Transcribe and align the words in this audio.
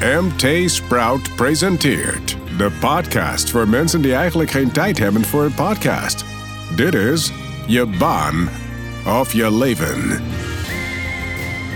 MT 0.00 0.70
Sprout 0.70 1.36
presenteert 1.36 2.36
de 2.56 2.70
podcast 2.80 3.50
voor 3.50 3.68
mensen 3.68 4.02
die 4.02 4.14
eigenlijk 4.14 4.50
geen 4.50 4.70
tijd 4.70 4.98
hebben 4.98 5.24
voor 5.24 5.44
een 5.44 5.54
podcast. 5.54 6.24
Dit 6.74 6.94
is 6.94 7.32
je 7.66 7.86
baan 7.98 8.48
of 9.20 9.32
je 9.32 9.52
leven. 9.52 10.22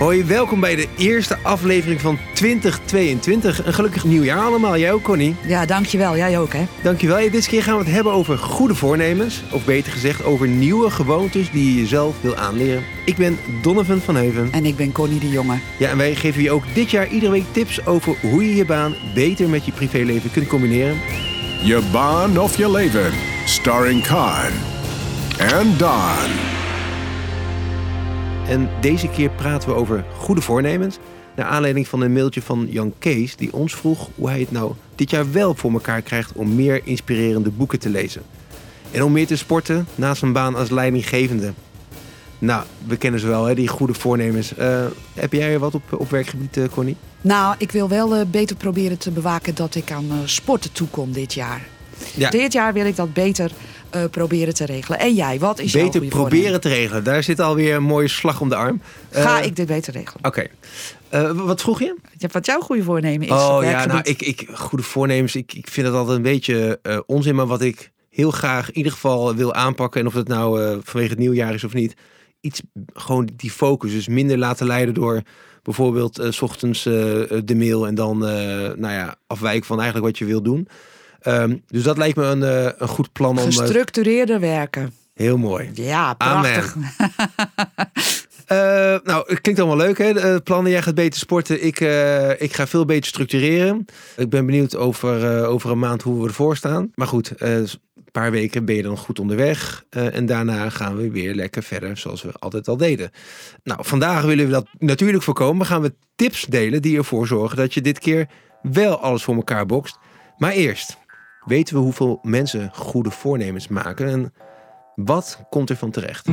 Hoi, 0.00 0.24
welkom 0.24 0.60
bij 0.60 0.76
de 0.76 0.88
eerste 0.96 1.38
aflevering 1.42 2.00
van 2.00 2.18
2022. 2.34 3.66
Een 3.66 3.74
gelukkig 3.74 4.04
nieuwjaar 4.04 4.40
allemaal. 4.40 4.78
Jij 4.78 4.92
ook, 4.92 5.02
Connie? 5.02 5.36
Ja, 5.46 5.66
dankjewel. 5.66 6.16
Jij 6.16 6.38
ook, 6.38 6.52
hè? 6.52 6.64
Dankjewel. 6.82 7.16
Hey, 7.16 7.30
Dit 7.30 7.46
keer 7.46 7.62
gaan 7.62 7.78
we 7.78 7.84
het 7.84 7.92
hebben 7.92 8.12
over 8.12 8.38
goede 8.38 8.74
voornemens. 8.74 9.42
Of 9.52 9.64
beter 9.64 9.92
gezegd, 9.92 10.24
over 10.24 10.48
nieuwe 10.48 10.90
gewoontes 10.90 11.50
die 11.50 11.74
je 11.74 11.80
jezelf 11.80 12.14
wil 12.20 12.36
aanleren. 12.36 12.84
Ik 13.04 13.16
ben 13.16 13.38
Donovan 13.62 14.00
van 14.00 14.16
Heuven. 14.16 14.48
En 14.52 14.64
ik 14.64 14.76
ben 14.76 14.92
Connie 14.92 15.20
de 15.20 15.28
Jonge. 15.28 15.58
Ja, 15.76 15.88
en 15.88 15.96
wij 15.96 16.14
geven 16.14 16.42
je 16.42 16.50
ook 16.50 16.64
dit 16.74 16.90
jaar 16.90 17.08
iedere 17.08 17.32
week 17.32 17.46
tips 17.50 17.86
over 17.86 18.16
hoe 18.20 18.44
je 18.48 18.56
je 18.56 18.64
baan 18.64 18.94
beter 19.14 19.48
met 19.48 19.64
je 19.64 19.72
privéleven 19.72 20.30
kunt 20.30 20.46
combineren. 20.46 20.96
Je 21.62 21.82
baan 21.92 22.38
of 22.38 22.56
je 22.56 22.70
leven. 22.70 23.12
Starring 23.44 24.02
Khan 24.02 24.50
and 25.38 25.78
Don. 25.78 26.49
En 28.50 28.68
deze 28.80 29.08
keer 29.08 29.30
praten 29.30 29.68
we 29.68 29.74
over 29.74 30.04
goede 30.16 30.40
voornemens. 30.40 30.98
Naar 31.36 31.46
aanleiding 31.46 31.88
van 31.88 32.00
een 32.00 32.12
mailtje 32.12 32.42
van 32.42 32.66
Jan 32.70 32.94
Kees, 32.98 33.36
die 33.36 33.52
ons 33.52 33.74
vroeg 33.74 34.08
hoe 34.14 34.28
hij 34.28 34.40
het 34.40 34.50
nou 34.50 34.72
dit 34.94 35.10
jaar 35.10 35.32
wel 35.32 35.54
voor 35.54 35.72
elkaar 35.72 36.02
krijgt 36.02 36.32
om 36.32 36.54
meer 36.54 36.80
inspirerende 36.84 37.50
boeken 37.50 37.78
te 37.78 37.88
lezen. 37.88 38.22
En 38.90 39.02
om 39.02 39.12
meer 39.12 39.26
te 39.26 39.36
sporten 39.36 39.86
naast 39.94 40.22
een 40.22 40.32
baan 40.32 40.54
als 40.54 40.70
leidinggevende. 40.70 41.52
Nou, 42.38 42.64
we 42.86 42.96
kennen 42.96 43.20
ze 43.20 43.26
wel, 43.26 43.44
hè, 43.44 43.54
die 43.54 43.68
goede 43.68 43.94
voornemens. 43.94 44.54
Eh, 44.54 44.84
heb 45.14 45.32
jij 45.32 45.58
wat 45.58 45.74
op, 45.74 45.82
op 45.92 46.10
werkgebied, 46.10 46.56
eh, 46.56 46.64
Connie? 46.70 46.96
Nou, 47.20 47.54
ik 47.58 47.72
wil 47.72 47.88
wel 47.88 48.14
eh, 48.14 48.26
beter 48.26 48.56
proberen 48.56 48.98
te 48.98 49.10
bewaken 49.10 49.54
dat 49.54 49.74
ik 49.74 49.90
aan 49.90 50.10
sporten 50.24 50.72
toekom 50.72 51.12
dit 51.12 51.34
jaar. 51.34 51.66
Ja. 52.14 52.30
Dit 52.30 52.52
jaar 52.52 52.72
wil 52.72 52.86
ik 52.86 52.96
dat 52.96 53.12
beter 53.12 53.50
eh, 53.90 54.04
proberen 54.10 54.54
te 54.54 54.64
regelen. 54.64 54.98
En 54.98 55.14
jij, 55.14 55.38
wat 55.38 55.58
is 55.58 55.72
jouw 55.72 55.84
Beter 55.84 56.04
proberen 56.04 56.60
te 56.60 56.68
regelen. 56.68 57.04
Daar 57.04 57.22
zit 57.22 57.40
alweer 57.40 57.74
een 57.74 57.82
mooie 57.82 58.08
slag 58.08 58.40
om 58.40 58.48
de 58.48 58.54
arm. 58.54 58.80
Ga 59.10 59.40
Eh, 59.40 59.46
ik 59.46 59.56
dit 59.56 59.66
beter 59.66 59.92
regelen? 59.92 60.24
Oké. 60.24 60.46
Eh, 61.08 61.30
wat 61.30 61.60
vroeg 61.60 61.78
je? 61.78 61.96
Ja, 62.16 62.28
Wat 62.32 62.46
jouw 62.46 62.60
goede 62.60 62.82
voornemen 62.82 63.26
is? 63.26 63.32
Oh 63.32 63.58
ja, 63.62 63.86
nou, 63.86 64.00
ik, 64.02 64.22
ik, 64.22 64.48
goede 64.54 64.84
voornemens. 64.84 65.34
Ik, 65.36 65.54
ik 65.54 65.68
vind 65.68 65.86
het 65.86 65.96
altijd 65.96 66.16
een 66.16 66.22
beetje 66.22 66.80
onzin. 67.06 67.34
Maar 67.34 67.46
wat 67.46 67.60
ik 67.62 67.90
heel 68.10 68.30
graag 68.30 68.68
in 68.68 68.76
ieder 68.76 68.92
geval 68.92 69.34
wil 69.34 69.54
aanpakken. 69.54 70.00
En 70.00 70.06
of 70.06 70.14
het 70.14 70.28
nou 70.28 70.80
vanwege 70.84 71.10
het 71.10 71.18
nieuwjaar 71.18 71.54
is 71.54 71.64
of 71.64 71.74
niet. 71.74 71.94
Iets, 72.40 72.62
gewoon 72.92 73.28
die 73.36 73.50
focus. 73.50 73.92
Dus 73.92 74.08
minder 74.08 74.38
laten 74.38 74.66
leiden 74.66 74.94
door 74.94 75.22
bijvoorbeeld 75.62 76.26
s 76.30 76.42
ochtends 76.42 76.82
de 76.82 77.54
mail. 77.56 77.86
En 77.86 77.94
dan 77.94 78.18
nou 78.18 78.92
ja, 78.92 79.16
afwijken 79.26 79.66
van 79.66 79.76
eigenlijk 79.80 80.06
wat 80.06 80.18
je 80.18 80.24
wil 80.24 80.42
doen. 80.42 80.68
Ehm, 81.20 81.56
dus 81.66 81.82
dat 81.82 81.96
lijkt 81.98 82.16
me 82.16 82.24
een, 82.24 82.42
eh, 82.42 82.72
een 82.78 82.88
goed 82.88 83.12
plan 83.12 83.30
om... 83.30 83.36
eh, 83.38 83.44
Gestructureerder 83.44 84.40
werken. 84.40 84.92
heel 85.14 85.38
mooi. 85.38 85.70
Ja, 85.74 86.14
prachtig. 86.14 86.76
Eh, 88.46 88.56
nou, 89.04 89.24
het 89.26 89.40
klinkt 89.40 89.60
allemaal 89.60 89.86
leuk, 89.86 89.98
hè? 89.98 90.12
De 90.12 90.40
plannen, 90.44 90.72
jij 90.72 90.82
gaat 90.82 90.94
beter 90.94 91.20
sporten. 91.20 91.64
Ik, 91.64 91.80
ik 92.38 92.52
ga 92.54 92.66
veel 92.66 92.84
beter 92.84 93.08
structureren. 93.08 93.84
Ik 94.16 94.28
ben 94.28 94.46
benieuwd 94.46 94.76
over, 94.76 95.46
over 95.46 95.70
een 95.70 95.78
maand 95.78 96.02
hoe 96.02 96.22
we 96.22 96.28
ervoor 96.28 96.56
staan. 96.56 96.90
Maar 96.94 97.06
goed, 97.06 97.32
een 97.36 97.68
paar 98.12 98.30
weken 98.30 98.64
ben 98.64 98.74
je 98.74 98.82
dan 98.82 98.96
goed 98.96 99.18
onderweg. 99.18 99.84
En 99.90 100.26
daarna 100.26 100.70
gaan 100.70 100.96
we 100.96 101.10
weer 101.10 101.34
lekker 101.34 101.62
verder 101.62 101.96
zoals 101.96 102.22
we 102.22 102.32
altijd 102.38 102.68
al 102.68 102.76
deden. 102.76 103.10
Nou, 103.62 103.80
vandaag 103.84 104.22
willen 104.24 104.44
we 104.46 104.52
dat 104.52 104.66
natuurlijk 104.78 105.24
voorkomen. 105.24 105.66
Gaan 105.66 105.82
we 105.82 105.94
tips 106.16 106.44
delen 106.44 106.82
die 106.82 106.96
ervoor 106.96 107.26
zorgen 107.26 107.56
dat 107.56 107.74
je 107.74 107.80
dit 107.80 107.98
keer 107.98 108.28
wel 108.62 109.00
alles 109.00 109.22
voor 109.22 109.34
elkaar 109.34 109.66
bokst. 109.66 109.98
Maar 110.38 110.52
eerst, 110.52 110.96
weten 111.44 111.74
we 111.74 111.80
hoeveel 111.80 112.18
mensen 112.22 112.70
goede 112.74 113.10
voornemens 113.10 113.68
maken? 113.68 114.08
En 114.08 114.32
wat 114.94 115.42
komt 115.50 115.70
er 115.70 115.76
van 115.76 115.90
terecht? 115.90 116.28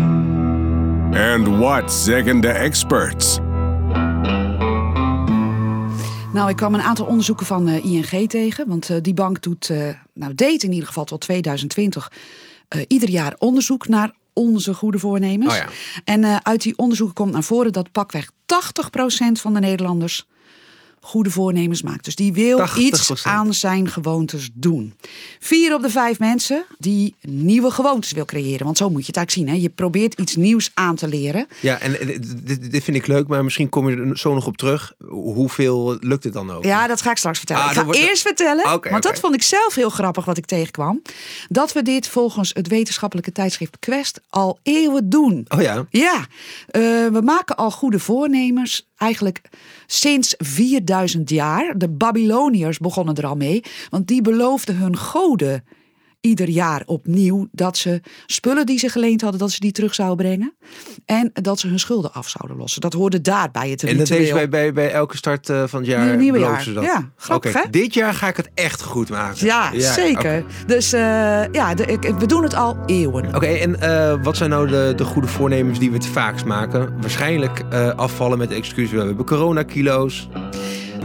And 1.11 1.47
what 1.47 1.93
zeggen 1.93 2.41
de 2.41 2.49
experts? 2.49 3.37
Nou, 6.33 6.49
ik 6.49 6.55
kwam 6.55 6.73
een 6.73 6.81
aantal 6.81 7.05
onderzoeken 7.05 7.45
van 7.45 7.67
eh, 7.67 7.85
ING 7.85 8.29
tegen. 8.29 8.67
Want 8.67 8.89
eh, 8.89 8.97
die 9.01 9.13
bank 9.13 9.41
doet, 9.41 9.69
eh, 9.69 9.89
nou, 10.13 10.35
deed 10.35 10.63
in 10.63 10.71
ieder 10.71 10.87
geval 10.87 11.05
tot 11.05 11.21
2020 11.21 12.11
eh, 12.67 12.81
ieder 12.87 13.09
jaar 13.09 13.35
onderzoek 13.37 13.87
naar 13.87 14.11
onze 14.33 14.73
goede 14.73 14.99
voornemens. 14.99 15.53
Oh 15.53 15.59
ja. 15.59 15.67
En 16.03 16.23
eh, 16.23 16.35
uit 16.41 16.61
die 16.61 16.77
onderzoeken 16.77 17.15
komt 17.15 17.31
naar 17.31 17.43
voren 17.43 17.71
dat 17.71 17.91
pakweg 17.91 18.31
80% 18.31 18.31
van 19.31 19.53
de 19.53 19.59
Nederlanders 19.59 20.27
goede 21.07 21.31
voornemens 21.31 21.81
maakt. 21.81 22.05
Dus 22.05 22.15
die 22.15 22.33
wil 22.33 22.59
80%. 22.67 22.77
iets 22.77 23.25
aan 23.25 23.53
zijn 23.53 23.89
gewoontes 23.89 24.49
doen. 24.53 24.93
Vier 25.39 25.73
op 25.73 25.81
de 25.81 25.89
vijf 25.89 26.19
mensen 26.19 26.65
die 26.77 27.15
nieuwe 27.21 27.71
gewoontes 27.71 28.11
wil 28.11 28.25
creëren. 28.25 28.65
Want 28.65 28.77
zo 28.77 28.89
moet 28.89 29.01
je 29.01 29.07
het 29.07 29.15
eigenlijk 29.17 29.47
zien. 29.49 29.57
Hè? 29.57 29.63
Je 29.63 29.69
probeert 29.75 30.19
iets 30.19 30.35
nieuws 30.35 30.71
aan 30.73 30.95
te 30.95 31.07
leren. 31.07 31.47
Ja, 31.59 31.79
en 31.79 31.99
eh, 31.99 32.17
dit, 32.43 32.71
dit 32.71 32.83
vind 32.83 32.97
ik 32.97 33.07
leuk, 33.07 33.27
maar 33.27 33.43
misschien 33.43 33.69
kom 33.69 33.89
je 33.89 33.95
er 33.95 34.17
zo 34.17 34.33
nog 34.33 34.45
op 34.47 34.57
terug. 34.57 34.93
Hoeveel 35.07 35.97
lukt 35.99 36.23
het 36.23 36.33
dan 36.33 36.51
ook? 36.51 36.63
Ja, 36.63 36.87
dat 36.87 37.01
ga 37.01 37.11
ik 37.11 37.17
straks 37.17 37.37
vertellen. 37.37 37.63
Ah, 37.63 37.69
ik 37.71 37.75
ga 37.77 37.85
wordt- 37.85 37.99
eerst 37.99 38.21
vertellen, 38.21 38.73
Oké, 38.73 38.89
want 38.89 39.03
dat 39.03 39.19
vond 39.19 39.33
ik 39.35 39.43
zelf 39.43 39.75
heel 39.75 39.89
grappig 39.89 40.25
wat 40.25 40.37
ik 40.37 40.45
tegenkwam. 40.45 41.01
Dat 41.49 41.73
we 41.73 41.81
dit 41.81 42.07
volgens 42.07 42.51
het 42.53 42.67
wetenschappelijke 42.67 43.31
tijdschrift 43.31 43.79
Quest 43.79 44.19
al 44.29 44.59
eeuwen 44.63 45.09
doen. 45.09 45.45
Oh 45.47 45.61
ja, 45.61 45.85
Ja, 45.89 46.25
eh, 46.67 46.81
we 47.07 47.21
maken 47.23 47.55
al 47.55 47.71
goede 47.71 47.99
voornemens 47.99 48.87
eigenlijk 48.97 49.41
sinds 49.85 50.35
4000 50.37 51.29
jaar. 51.29 51.77
De 51.77 51.89
Babyloniërs 51.89 52.77
begonnen 52.77 53.15
er 53.15 53.25
al 53.25 53.35
mee, 53.35 53.63
want 53.89 54.07
die 54.07 54.21
beloofden 54.21 54.77
hun 54.77 54.97
goden 54.97 55.63
ieder 56.27 56.49
jaar 56.49 56.83
opnieuw 56.85 57.47
dat 57.51 57.77
ze 57.77 58.01
spullen 58.25 58.65
die 58.65 58.79
ze 58.79 58.89
geleend 58.89 59.21
hadden, 59.21 59.39
dat 59.39 59.51
ze 59.51 59.59
die 59.59 59.71
terug 59.71 59.93
zouden 59.93 60.25
brengen. 60.25 60.55
En 61.05 61.29
dat 61.33 61.59
ze 61.59 61.67
hun 61.67 61.79
schulden 61.79 62.13
af 62.13 62.29
zouden 62.29 62.57
lossen. 62.57 62.81
Dat 62.81 62.93
hoorde 62.93 63.21
daar 63.21 63.51
bij 63.51 63.69
het 63.69 63.83
en 63.83 63.97
dat 63.97 64.07
ritueel. 64.07 64.19
deed 64.19 64.27
je 64.27 64.33
bij, 64.33 64.49
bij, 64.49 64.73
bij 64.73 64.91
elke 64.91 65.17
start 65.17 65.49
eh, 65.49 65.63
van 65.67 65.79
het 65.79 65.87
jaar. 65.89 66.05
Nieuw- 66.05 66.19
nieuwe 66.19 66.39
jaar. 66.39 66.61
Ze 66.63 66.73
dat. 66.73 66.83
Ja, 66.83 67.09
grappig, 67.15 67.53
hè? 67.53 67.61
Dit 67.69 67.93
jaar 67.93 68.13
ga 68.13 68.27
ik 68.27 68.37
het 68.37 68.49
echt 68.53 68.81
goed 68.81 69.09
maken. 69.09 69.45
Ja, 69.45 69.79
zeker. 69.79 70.43
Dus 70.67 70.93
eh, 70.93 71.01
ja, 71.51 71.73
de, 71.73 71.85
ik- 71.85 72.13
we 72.19 72.25
doen 72.25 72.43
het 72.43 72.53
al 72.55 72.77
eeuwen. 72.85 73.35
Oké, 73.35 73.45
en 73.47 73.81
eh, 73.81 74.23
wat 74.23 74.37
zijn 74.37 74.49
nou 74.49 74.67
de, 74.67 74.93
de 74.95 75.03
goede 75.03 75.27
voornemens 75.27 75.79
die 75.79 75.89
we 75.89 75.95
het 75.95 76.05
vaakst 76.07 76.45
maken? 76.45 76.93
Waarschijnlijk 77.01 77.63
afvallen 77.95 78.37
met 78.37 78.49
de 78.49 78.55
excuus. 78.55 78.91
We 78.91 78.97
hebben 78.97 79.25
coronakilo's. 79.25 80.29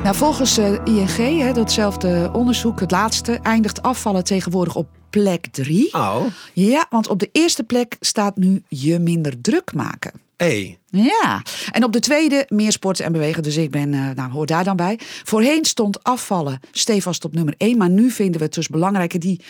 Nou, 0.03 0.17
volgens 0.17 0.59
ING, 0.85 1.17
hè, 1.41 1.53
datzelfde 1.53 2.31
onderzoek, 2.33 2.81
het 2.81 2.91
laatste, 2.91 3.39
eindigt 3.43 3.83
afvallen 3.83 4.25
tegenwoordig 4.25 4.75
op 4.75 4.89
plek 5.13 5.47
3. 5.47 5.93
Oh, 5.95 6.25
Ja, 6.53 6.87
want 6.91 7.09
op 7.09 7.19
de 7.19 7.29
eerste 7.33 7.65
plek 7.65 7.97
staat 8.01 8.37
nu 8.37 8.63
je 8.69 8.99
minder 8.99 9.41
druk 9.41 9.73
maken. 9.75 10.13
hey. 10.37 10.79
Ja, 10.97 11.43
en 11.71 11.85
op 11.85 11.93
de 11.93 12.01
tweede 12.01 12.47
meer 12.49 12.73
sporten 12.73 13.05
en 13.05 13.13
bewegen. 13.13 13.43
Dus 13.43 13.57
ik 13.57 13.71
ben, 13.71 13.95
eh, 13.95 14.11
nou, 14.15 14.31
hoor 14.33 14.47
daar 14.47 14.65
dan 14.65 14.77
bij. 14.77 14.99
Voorheen 15.03 15.65
stond 15.65 16.03
afvallen 16.05 16.61
stevast 16.71 17.25
op 17.25 17.35
nummer 17.35 17.55
1. 17.59 17.77
Maar 17.79 17.91
nu 17.91 18.11
vinden 18.11 18.39
we 18.39 18.45
het 18.47 18.55
dus 18.55 18.69
belangrijker 18.69 19.21
die 19.21 19.41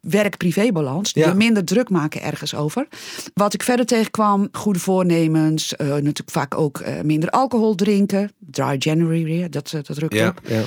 werk-privé-balans. 0.00 1.10
Ja. 1.14 1.34
Minder 1.34 1.64
druk 1.64 1.90
maken 1.90 2.22
ergens 2.22 2.54
over. 2.54 2.86
Wat 3.34 3.54
ik 3.54 3.62
verder 3.62 3.86
tegenkwam, 3.86 4.48
goede 4.52 4.78
voornemens. 4.78 5.76
eh, 5.76 5.86
natuurlijk 5.86 6.30
vaak 6.30 6.54
ook 6.58 6.78
eh, 6.78 7.00
minder 7.00 7.30
alcohol 7.30 7.74
drinken. 7.74 8.32
Dry 8.38 8.76
January 8.78 9.24
weer, 9.24 9.50
dat, 9.50 9.70
dat 9.82 9.98
rukt 9.98 10.14
Ja, 10.14 10.28
op. 10.28 10.40
ja. 10.48 10.62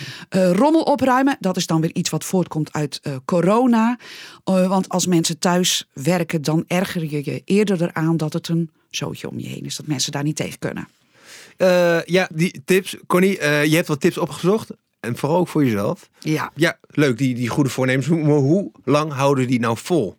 Rommel 0.51 0.81
opruimen, 0.81 1.37
dat 1.39 1.57
is 1.57 1.67
dan 1.67 1.81
weer 1.81 1.93
iets 1.93 2.09
wat 2.09 2.23
voortkomt 2.23 2.73
uit 2.73 3.01
corona. 3.25 3.97
Want 4.43 4.89
als 4.89 5.05
mensen 5.07 5.39
thuis 5.39 5.87
werken, 5.93 6.41
dan 6.41 6.63
erger 6.67 7.03
je 7.11 7.21
je 7.25 7.41
eerder 7.45 7.81
eraan 7.81 8.17
dat 8.17 8.33
het 8.33 8.47
een 8.47 8.69
zootje 8.89 9.29
om 9.29 9.39
je 9.39 9.47
heen 9.47 9.65
is. 9.65 9.75
Dat 9.75 9.87
mensen 9.87 10.11
daar 10.11 10.23
niet 10.25 10.35
tegen 10.35 10.59
kunnen. 10.59 10.87
Eh, 11.57 12.03
ja, 12.03 12.29
die 12.33 12.61
tips. 12.65 12.97
Connie, 13.07 13.39
eh, 13.39 13.65
je 13.65 13.75
hebt 13.75 13.87
wat 13.87 14.01
tips 14.01 14.17
opgezocht. 14.17 14.69
En 14.99 15.17
vooral 15.17 15.37
ook 15.37 15.47
voor 15.47 15.65
jezelf. 15.65 16.09
Ja. 16.19 16.51
Ja, 16.55 16.79
leuk, 16.87 17.17
die, 17.17 17.35
die 17.35 17.47
goede 17.47 17.69
voornemens. 17.69 18.07
Maar 18.07 18.19
hoe 18.19 18.71
lang 18.83 19.13
houden 19.13 19.47
die 19.47 19.59
nou 19.59 19.77
vol? 19.77 20.17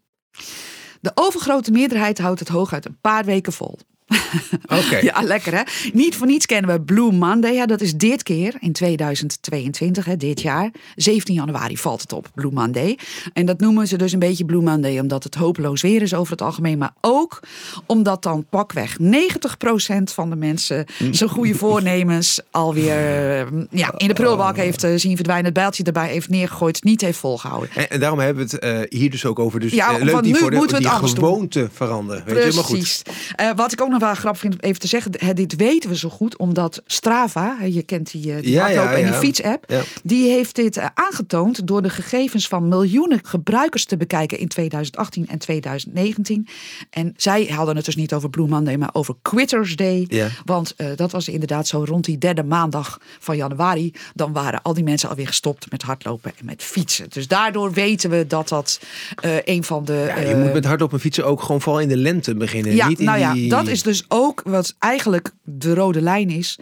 De 1.01 1.11
overgrote 1.15 1.71
meerderheid 1.71 2.19
houdt 2.19 2.41
het 2.41 2.49
hooguit 2.49 2.87
een 2.87 2.99
paar 3.01 3.25
weken 3.25 3.53
vol. 3.53 3.79
Oké. 4.79 4.97
Ja, 4.97 5.23
lekker 5.23 5.55
hè. 5.55 5.63
Niet 5.93 6.17
voor 6.17 6.27
niets 6.27 6.47
kennen 6.47 6.71
we 6.71 6.81
Blue 6.81 7.13
Monday. 7.13 7.53
Ja, 7.53 7.67
dat 7.67 7.81
is 7.81 7.95
dit 7.95 8.23
keer 8.23 8.55
in 8.61 8.73
2022, 8.73 10.05
hè, 10.05 10.17
dit 10.17 10.41
jaar. 10.41 10.71
17 10.97 11.35
januari 11.35 11.77
valt 11.77 12.01
het 12.01 12.13
op, 12.13 12.29
Blue 12.35 12.53
Monday. 12.53 12.99
En 13.33 13.47
dat 13.47 13.61
noemen 13.61 13.89
ze 13.89 13.97
dus 13.97 14.13
een 14.13 14.19
beetje 14.19 14.45
Blue 14.45 14.63
Monday 14.63 14.99
omdat 14.99 15.25
het 15.25 15.35
hopeloos 15.35 15.83
weer 15.83 16.03
is 16.03 16.15
over 16.15 16.33
het 16.33 16.43
algemeen. 16.43 16.79
Maar 16.79 16.95
ook 17.01 17.41
omdat 17.87 18.23
dan 18.23 18.47
pakweg 18.51 18.97
90% 19.01 19.05
van 20.05 20.31
de 20.31 20.37
mensen 20.37 20.87
zijn 21.11 21.31
goede 21.31 21.55
voornemens 21.55 22.41
alweer 22.51 22.97
eh, 22.97 23.47
ja, 23.71 23.93
in 23.97 24.09
de 24.09 24.15
prullenbak 24.15 24.57
heeft 24.57 24.85
eh, 24.85 24.91
zien 24.97 25.15
verdwijnen. 25.15 25.45
Het 25.45 25.55
bijltje 25.55 25.85
erbij 25.85 26.09
heeft 26.09 26.29
neergegooid, 26.29 26.85
niet 26.85 27.01
heeft 27.01 27.19
volgehouden. 27.19 27.71
En, 27.75 27.91
en 27.91 28.01
daarom 28.01 28.19
hebben 28.19 28.47
we 28.47 28.51
het 28.51 28.89
eh, 28.91 28.99
hier 28.99 29.11
dus 29.11 29.25
ook 29.25 29.39
over. 29.39 29.61
Dus 29.61 29.73
Ja, 29.73 29.99
leuk 29.99 30.11
van 30.11 30.23
die 30.23 30.33
nu 30.33 30.39
voor 30.39 30.51
de, 30.51 30.57
moeten 30.57 30.83
we 30.83 30.89
het 30.89 31.01
die 31.01 31.15
gewoonte 31.15 31.69
veranderen. 31.73 32.25
Weet 32.25 32.45
je, 32.45 32.55
maar 32.55 32.65
goed. 32.65 32.75
Precies. 32.77 33.03
Wat 33.57 33.73
ik 33.73 33.81
ook 33.81 33.89
nog 33.89 33.96
nog 33.99 34.09
wel 34.09 34.15
grappig 34.15 34.41
vind 34.41 34.55
om 34.55 34.61
even 34.61 34.81
te 34.81 34.87
zeggen, 34.87 35.13
dit 35.35 35.57
weten 35.57 35.91
we 35.91 35.97
zo 35.97 36.09
goed, 36.09 36.37
omdat 36.37 36.83
Strava, 36.87 37.57
hè, 37.59 37.65
je 37.65 37.83
kent 37.83 38.11
die, 38.11 38.33
eh, 38.33 38.43
die 38.43 38.51
Ja, 38.51 38.61
hardloop- 38.61 38.85
ja, 38.85 38.93
en 38.93 39.05
die 39.05 39.13
fietsapp, 39.13 39.73
die 40.03 40.31
heeft 40.31 40.55
dit 40.55 40.77
eh, 40.77 40.87
aangetoond 40.95 41.67
door 41.67 41.83
de 41.83 41.91
gegevens 41.91 42.49
van 42.49 42.69
miljoenen 42.69 43.21
gebruikers 43.23 43.85
te 43.85 43.97
bekijken 43.97 44.39
in 44.39 44.49
2018 44.49 45.29
en 45.29 45.39
2019. 45.39 46.49
En 46.91 47.15
zij 47.17 47.45
hadden 47.45 47.77
het 47.77 47.85
dus 47.85 47.97
niet 47.97 48.13
over 48.13 48.31
Blue 48.31 48.49
Monday, 48.49 48.77
maar 48.77 48.91
over 48.93 49.15
Quitters 49.23 49.77
Day. 49.77 50.09
Want 50.45 50.75
eh, 50.77 50.87
dat 50.97 51.13
was 51.13 51.29
inderdaad 51.29 51.67
zo 51.67 51.85
rond 51.87 52.05
die 52.05 52.19
derde 52.19 52.45
maandag 52.45 53.01
van 53.19 53.37
januari. 53.37 53.93
Dan 54.15 54.33
waren 54.33 54.63
al 54.63 54.75
die 54.75 54.85
mensen 54.85 55.09
alweer 55.09 55.27
gestopt 55.27 55.71
met 55.71 55.83
hardlopen 55.83 56.33
en 56.39 56.45
met 56.45 56.63
fietsen. 56.63 57.07
Dus 57.09 57.29
daardoor 57.29 57.73
weten 57.73 58.11
we 58.11 58.27
dat 58.27 58.49
dat 58.49 58.81
een 59.45 59.65
van 59.65 59.85
de... 59.85 60.05
Ja, 60.07 60.21
je 60.21 60.37
moet 60.37 60.53
met 60.53 60.65
hardlopen 60.65 60.95
en 60.97 61.01
fietsen 61.03 61.27
ook 61.27 61.43
gewoon 61.43 61.61
vooral 61.61 61.81
in 61.81 61.89
de 61.89 61.97
lente 61.97 62.35
beginnen. 62.35 62.75
ja, 62.75 62.89
niet 62.89 62.99
in 62.99 63.05
nou 63.05 63.35
die... 63.35 63.45
ja, 63.45 63.57
dat 63.57 63.69
is 63.69 63.83
dus 63.87 64.05
ook 64.09 64.43
wat 64.45 64.75
eigenlijk 64.79 65.31
de 65.43 65.75
rode 65.75 66.01
lijn 66.01 66.31
is. 66.31 66.59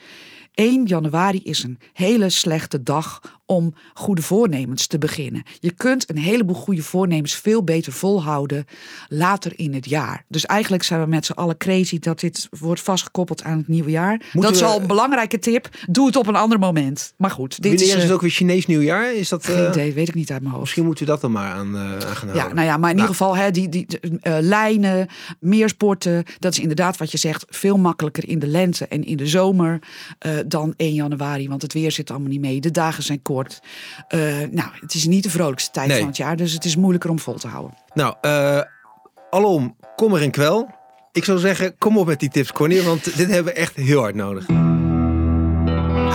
1 0.55 0.85
januari 0.87 1.41
is 1.43 1.63
een 1.63 1.79
hele 1.93 2.29
slechte 2.31 2.83
dag 2.83 3.21
om 3.47 3.75
goede 3.95 4.23
voornemens 4.23 4.87
te 4.87 4.99
beginnen. 4.99 5.43
Je 5.61 5.71
kunt 5.71 6.11
een 6.11 6.19
heleboel 6.19 6.55
goede 6.57 6.83
voornemens 6.83 7.35
veel 7.35 7.63
beter 7.65 7.93
volhouden 7.93 8.65
later 9.09 9.53
in 9.57 9.75
het 9.75 9.89
jaar. 9.89 10.25
Dus 10.29 10.47
eigenlijk 10.47 10.83
zijn 10.83 11.01
we 11.01 11.07
met 11.07 11.27
z'n 11.27 11.33
allen 11.33 11.57
crazy 11.57 11.99
dat 11.99 12.21
dit 12.21 12.49
wordt 12.59 12.81
vastgekoppeld 12.81 13.43
aan 13.43 13.59
het 13.59 13.69
nieuwe 13.69 13.91
jaar. 13.91 14.11
Moeten 14.19 14.41
dat 14.41 14.53
is 14.53 14.61
we- 14.61 14.67
al 14.67 14.81
een 14.81 14.87
belangrijke 14.87 15.39
tip. 15.39 15.69
Doe 15.91 16.07
het 16.07 16.17
op 16.17 16.27
een 16.27 16.37
ander 16.37 16.59
moment. 16.59 17.13
Maar 17.17 17.31
goed, 17.31 17.51
dit 17.63 17.65
Wanneer 17.65 17.81
is, 17.83 17.89
is 17.95 17.95
het 18.01 18.09
eh, 18.09 18.15
ook 18.15 18.21
weer 18.21 18.31
Chinees 18.31 18.67
nieuwjaar? 18.67 19.15
Is 19.15 19.29
dat, 19.29 19.45
geen 19.47 19.69
idee, 19.69 19.93
weet 19.93 20.09
ik 20.09 20.15
niet 20.15 20.31
uit 20.31 20.39
mijn 20.41 20.51
hoofd. 20.51 20.63
Misschien 20.65 20.85
moeten 20.85 21.05
we 21.05 21.11
dat 21.11 21.21
dan 21.21 21.33
maar 21.33 21.53
aan, 21.53 21.75
eh, 21.77 21.81
aan 21.81 22.01
gaan 22.01 22.29
houden. 22.29 22.35
Ja, 22.35 22.53
nou 22.55 22.67
ja, 22.67 22.77
maar 22.77 22.91
in 22.91 22.97
Nou. 22.97 23.09
ieder 23.09 23.09
geval, 23.17 23.37
hè, 23.37 23.51
die, 23.51 23.69
die 23.69 23.87
lijnen, 24.41 25.07
meer 25.41 25.69
sporten. 25.69 26.25
Dat 26.39 26.53
is 26.53 26.59
inderdaad 26.59 26.97
wat 26.97 27.11
je 27.11 27.19
zegt, 27.19 27.45
veel 27.49 27.77
makkelijker 27.79 28.29
in 28.29 28.39
de 28.39 28.47
lente 28.47 28.87
en 28.87 29.05
in 29.05 29.17
de 29.17 29.27
zomer 29.27 29.79
dan 30.47 30.75
1 30.77 30.95
januari. 30.95 31.49
Want 31.49 31.63
het 31.63 31.73
weer 31.73 31.93
zit 31.93 32.11
allemaal 32.11 32.29
niet 32.29 32.41
mee. 32.41 32.61
De 32.61 32.71
dagen 32.71 33.03
zijn 33.03 33.23
kort. 33.23 33.61
Eh, 34.09 34.21
nou, 34.51 34.69
het 34.81 34.95
is 34.95 35.07
niet 35.07 35.23
de 35.23 35.31
vrolijkste 35.31 35.71
tijd 35.71 35.89
Nee. 35.89 35.99
van 35.99 36.07
het 36.07 36.17
jaar. 36.17 36.37
Dus 36.37 36.53
het 36.53 36.65
is 36.65 36.77
moeilijker 36.77 37.11
om 37.11 37.19
vol 37.19 37.35
te 37.35 37.49
houden. 37.49 37.77
Nou, 37.95 38.15
eh 38.21 38.61
alom, 39.31 39.77
kom 39.97 40.15
er 40.15 40.23
en 40.23 40.31
kwel. 40.31 40.69
Ik 41.13 41.25
zou 41.25 41.39
zeggen, 41.39 41.79
kom 41.79 41.99
op 41.99 42.07
met 42.07 42.21
die 42.21 42.29
tips, 42.29 42.53
Connie, 42.53 42.83
want 42.83 43.05
dit 43.17 43.29
hebben 43.29 43.53
we 43.53 43.59
echt 43.61 43.77
heel 43.77 44.01
hard 44.01 44.15
nodig. 44.15 44.47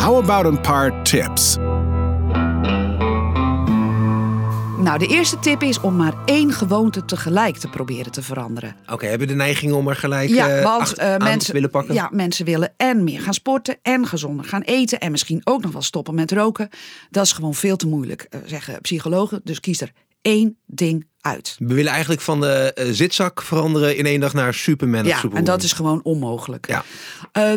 How 0.01 0.17
about 0.29 0.57
a 0.57 0.61
paar 0.61 1.03
tips? 1.03 1.57
Nou, 4.79 4.99
de 4.99 5.07
eerste 5.07 5.39
tip 5.39 5.63
is 5.63 5.79
om 5.79 5.95
maar 5.95 6.13
één 6.25 6.51
gewoonte 6.51 7.05
tegelijk 7.05 7.57
te 7.57 7.67
proberen 7.67 8.11
te 8.11 8.21
veranderen. 8.21 8.75
Oké, 8.91 9.05
hebben 9.05 9.27
we 9.27 9.33
de 9.33 9.39
neiging 9.39 9.73
om 9.73 9.87
er 9.87 9.95
gelijk 9.95 10.29
Ja, 10.29 10.57
eh, 10.57 10.63
want 10.63 10.81
acht 10.81 10.97
eh, 10.97 11.13
aan 11.13 11.23
mensen 11.23 11.47
te 11.47 11.53
willen 11.53 11.69
pakken? 11.69 11.93
Ja, 11.93 12.09
mensen 12.11 12.45
willen 12.45 12.73
en 12.77 13.03
meer 13.03 13.21
gaan 13.21 13.33
sporten 13.33 13.77
en 13.81 14.07
gezonder 14.07 14.45
gaan 14.45 14.61
eten 14.61 14.99
en 14.99 15.11
misschien 15.11 15.41
ook 15.43 15.61
nog 15.61 15.71
wel 15.71 15.81
stoppen 15.81 16.15
met 16.15 16.31
roken. 16.31 16.69
Dat 17.09 17.25
is 17.25 17.31
gewoon 17.31 17.53
veel 17.53 17.75
te 17.75 17.87
moeilijk, 17.87 18.27
eh, 18.29 18.39
zeggen 18.45 18.81
psychologen. 18.81 19.41
Dus 19.43 19.59
kies 19.59 19.81
er 19.81 19.91
één 20.21 20.57
ding 20.65 21.07
uit. 21.21 21.55
We 21.59 21.73
willen 21.73 21.91
eigenlijk 21.91 22.21
van 22.21 22.41
de 22.41 22.87
zitzak 22.91 23.41
veranderen 23.41 23.97
in 23.97 24.05
één 24.05 24.19
dag 24.19 24.33
naar 24.33 24.53
Superman 24.53 25.05
Ja, 25.05 25.23
en 25.33 25.43
dat 25.43 25.63
is 25.63 25.73
gewoon 25.73 26.03
onmogelijk. 26.03 26.67
Ja. 26.67 26.83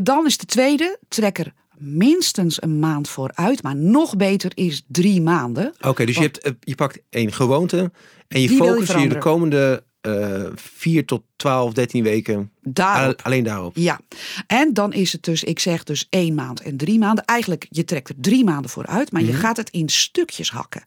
Dan 0.01 0.27
is 0.27 0.39
de 0.39 0.47
tweede, 0.47 0.99
trek 1.09 1.39
er 1.39 1.53
minstens 1.83 2.63
een 2.63 2.79
maand 2.79 3.09
vooruit, 3.09 3.63
maar 3.63 3.77
nog 3.77 4.17
beter 4.17 4.51
is 4.55 4.85
drie 4.89 5.21
maanden. 5.21 5.75
Oké, 5.81 6.05
dus 6.05 6.15
je, 6.15 6.21
hebt, 6.21 6.39
eh, 6.39 6.53
je 6.61 6.75
pakt 6.75 7.03
één 7.11 7.33
gewoonte 7.33 7.93
en 8.29 8.41
je 8.41 8.49
wil 8.49 8.57
je 8.57 8.63
focust 8.65 8.93
je 8.93 9.09
de 9.09 9.19
komende 9.19 9.85
eh 10.03 10.45
4 10.55 11.05
tot 11.05 11.23
12, 11.37 11.73
13 11.73 12.03
weken 12.03 12.51
Daarop. 12.63 13.21
alleen 13.23 13.45
daarop. 13.45 13.77
Ja, 13.77 14.01
en 14.47 14.75
dan 14.75 14.93
is 14.93 15.13
het 15.13 15.23
dus, 15.23 15.45
ik 15.45 15.59
zeg 15.59 15.85
dus 15.85 16.07
één 16.11 16.35
maand 16.35 16.61
en 16.61 16.77
drie 16.77 16.99
maanden. 16.99 17.25
Eigenlijk, 17.25 17.67
je 17.71 17.85
trekt 17.85 18.09
er 18.09 18.15
drie 18.19 18.45
maanden 18.45 18.71
vooruit, 18.71 19.13
maar 19.13 19.23
Mhm. 19.23 19.31
je 19.31 19.37
gaat 19.37 19.57
het 19.57 19.71
in 19.71 19.89
stukjes 19.89 20.51
hakken. 20.51 20.83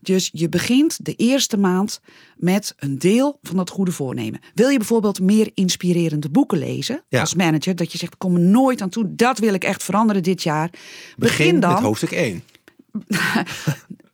Dus 0.00 0.30
je 0.32 0.48
begint 0.48 1.04
de 1.04 1.14
eerste 1.14 1.56
maand 1.56 2.00
met 2.36 2.74
een 2.78 2.98
deel 2.98 3.38
van 3.42 3.56
dat 3.56 3.70
goede 3.70 3.92
voornemen. 3.92 4.40
Wil 4.54 4.68
je 4.68 4.78
bijvoorbeeld 4.78 5.20
meer 5.20 5.50
inspirerende 5.54 6.28
boeken 6.30 6.58
lezen 6.58 7.04
Ja. 7.08 7.20
als 7.20 7.34
manager? 7.34 7.76
Dat 7.76 7.92
je 7.92 7.98
zegt, 7.98 8.12
ik 8.12 8.18
kom 8.18 8.34
er 8.34 8.40
nooit 8.40 8.80
aan 8.82 8.88
toe, 8.90 9.14
dat 9.14 9.38
wil 9.38 9.54
ik 9.54 9.64
echt 9.64 9.82
veranderen 9.82 10.22
dit 10.22 10.42
jaar. 10.42 10.70
Begin, 11.16 11.60
dan 11.60 11.72
met 11.72 11.82
hoofdstuk 11.82 12.10
1. 12.12 12.42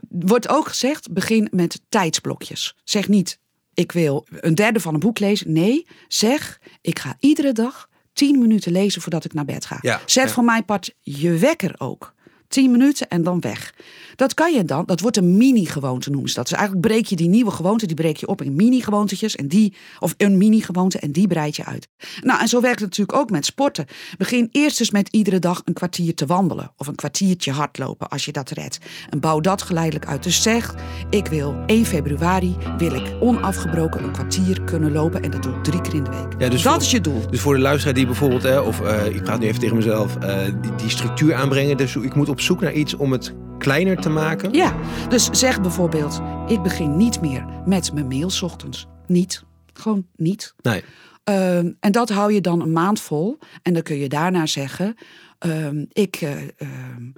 wordt 0.08 0.48
ook 0.48 0.68
gezegd, 0.68 1.12
begin 1.12 1.48
met 1.50 1.80
tijdsblokjes. 1.88 2.76
Zeg 2.84 3.08
niet, 3.08 3.38
ik 3.74 3.92
wil 3.92 4.26
een 4.30 4.54
derde 4.54 4.80
van 4.80 4.94
een 4.94 5.00
boek 5.00 5.18
lezen. 5.18 5.52
Nee, 5.52 5.86
zeg, 6.08 6.60
ik 6.80 6.98
ga 6.98 7.16
iedere 7.20 7.52
dag 7.52 7.88
tien 8.12 8.38
minuten 8.38 8.72
lezen 8.72 9.02
voordat 9.02 9.24
ik 9.24 9.32
naar 9.32 9.44
bed 9.44 9.64
ga. 9.64 9.78
Ja, 9.80 10.00
Zet 10.06 10.26
ja. 10.26 10.32
voor 10.32 10.44
mijn 10.44 10.64
part 10.64 10.94
je 11.00 11.38
wekker 11.38 11.74
ook. 11.78 12.14
Tien 12.52 12.70
minuten 12.70 13.08
en 13.08 13.22
dan 13.22 13.40
weg. 13.40 13.74
Dat 14.16 14.34
kan 14.34 14.52
je 14.52 14.64
dan, 14.64 14.82
dat 14.86 15.00
wordt 15.00 15.16
een 15.16 15.36
mini-gewoonte 15.36 16.10
noemen 16.10 16.28
ze 16.28 16.34
dat. 16.34 16.48
Dus 16.48 16.58
eigenlijk 16.58 16.86
breek 16.86 17.06
je 17.06 17.16
die 17.16 17.28
nieuwe 17.28 17.50
gewoonte, 17.50 17.86
die 17.86 17.96
breek 17.96 18.16
je 18.16 18.26
op 18.26 18.42
in 18.42 18.54
mini-gewoontjes. 18.54 19.36
En 19.36 19.48
die, 19.48 19.74
of 19.98 20.14
een 20.16 20.36
mini-gewoonte 20.38 20.98
en 20.98 21.12
die 21.12 21.26
breid 21.26 21.56
je 21.56 21.64
uit. 21.64 21.88
Nou, 22.22 22.40
en 22.40 22.48
zo 22.48 22.60
werkt 22.60 22.80
het 22.80 22.88
natuurlijk 22.88 23.18
ook 23.18 23.30
met 23.30 23.44
sporten. 23.44 23.86
Begin 24.18 24.48
eerst 24.50 24.80
eens 24.80 24.90
met 24.90 25.08
iedere 25.10 25.38
dag 25.38 25.62
een 25.64 25.72
kwartier 25.74 26.14
te 26.14 26.26
wandelen. 26.26 26.72
Of 26.76 26.86
een 26.86 26.94
kwartiertje 26.94 27.52
hardlopen 27.52 28.08
als 28.08 28.24
je 28.24 28.32
dat 28.32 28.50
redt. 28.50 28.78
En 29.10 29.20
bouw 29.20 29.40
dat 29.40 29.62
geleidelijk 29.62 30.06
uit. 30.06 30.22
Dus 30.22 30.42
zeg, 30.42 30.74
ik 31.10 31.26
wil 31.26 31.56
1 31.66 31.86
februari, 31.86 32.56
wil 32.78 32.94
ik 32.94 33.12
onafgebroken 33.20 34.04
een 34.04 34.12
kwartier 34.12 34.62
kunnen 34.62 34.92
lopen. 34.92 35.22
En 35.22 35.30
dat 35.30 35.42
doe 35.42 35.54
ik 35.54 35.64
drie 35.64 35.80
keer 35.80 35.94
in 35.94 36.04
de 36.04 36.10
week. 36.10 36.32
Ja, 36.38 36.48
dus 36.48 36.62
dat 36.62 36.72
voor- 36.72 36.82
is 36.82 36.90
je 36.90 37.00
doel. 37.00 37.30
Dus 37.30 37.40
voor 37.40 37.54
de 37.54 37.60
luisteraar 37.60 37.94
die 37.94 38.06
bijvoorbeeld, 38.06 38.42
hè, 38.42 38.58
of 38.60 38.80
eh, 38.80 39.06
ik 39.06 39.22
praat 39.22 39.38
nu 39.40 39.46
even 39.46 39.60
tegen 39.60 39.76
mezelf, 39.76 40.16
eh, 40.16 40.38
die, 40.60 40.74
die 40.74 40.90
structuur 40.90 41.34
aanbrengen. 41.34 41.76
Dus 41.76 41.96
ik 41.96 42.14
moet 42.14 42.28
op 42.28 42.40
zoek 42.42 42.60
naar 42.60 42.72
iets 42.72 42.94
om 42.94 43.12
het 43.12 43.34
kleiner 43.58 44.00
te 44.00 44.08
maken. 44.08 44.52
Ja, 44.52 44.76
dus 45.08 45.28
zeg 45.30 45.60
bijvoorbeeld, 45.60 46.20
ik 46.46 46.62
begin 46.62 46.96
niet 46.96 47.20
meer 47.20 47.44
met 47.66 47.92
mijn 47.92 48.06
mail 48.06 48.30
's 48.30 48.42
ochtends. 48.42 48.86
Niet. 49.06 49.44
Gewoon 49.72 50.06
niet. 50.16 50.54
Nee. 50.62 50.82
Ehm, 51.24 51.72
en 51.80 51.92
dat 51.92 52.08
hou 52.08 52.32
je 52.32 52.40
dan 52.40 52.60
een 52.60 52.72
maand 52.72 53.00
vol. 53.00 53.38
En 53.62 53.72
dan 53.72 53.82
kun 53.82 53.96
je 53.96 54.08
daarna 54.08 54.46
zeggen, 54.46 54.94
ehm, 55.38 55.84
ik 55.92 56.16
eh, 56.16 56.32
ehm, 56.56 57.10